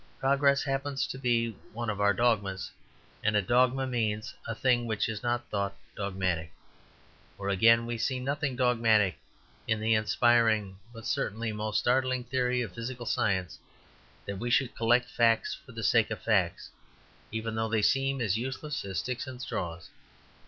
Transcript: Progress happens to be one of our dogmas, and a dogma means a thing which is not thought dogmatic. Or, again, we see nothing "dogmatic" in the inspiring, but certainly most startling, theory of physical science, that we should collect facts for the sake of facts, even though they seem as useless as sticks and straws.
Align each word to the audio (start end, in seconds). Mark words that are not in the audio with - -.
Progress 0.19 0.63
happens 0.63 1.05
to 1.05 1.19
be 1.19 1.51
one 1.73 1.87
of 1.87 2.01
our 2.01 2.11
dogmas, 2.11 2.71
and 3.23 3.35
a 3.35 3.41
dogma 3.43 3.85
means 3.85 4.33
a 4.47 4.55
thing 4.55 4.87
which 4.87 5.07
is 5.07 5.21
not 5.21 5.47
thought 5.51 5.75
dogmatic. 5.95 6.51
Or, 7.37 7.49
again, 7.49 7.85
we 7.85 7.99
see 7.99 8.19
nothing 8.19 8.55
"dogmatic" 8.55 9.19
in 9.67 9.79
the 9.79 9.93
inspiring, 9.93 10.79
but 10.91 11.05
certainly 11.05 11.51
most 11.51 11.77
startling, 11.79 12.23
theory 12.23 12.63
of 12.63 12.73
physical 12.73 13.05
science, 13.05 13.59
that 14.25 14.39
we 14.39 14.49
should 14.49 14.75
collect 14.75 15.07
facts 15.07 15.53
for 15.53 15.71
the 15.71 15.83
sake 15.83 16.09
of 16.09 16.19
facts, 16.19 16.71
even 17.31 17.53
though 17.53 17.69
they 17.69 17.83
seem 17.83 18.21
as 18.21 18.39
useless 18.39 18.83
as 18.83 18.97
sticks 18.97 19.27
and 19.27 19.39
straws. 19.39 19.91